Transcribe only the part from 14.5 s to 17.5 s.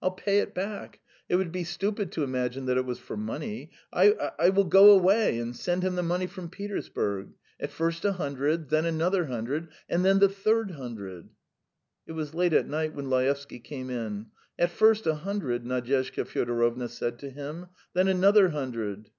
"At first a hundred..." Nadyezhda Fyodorovna said to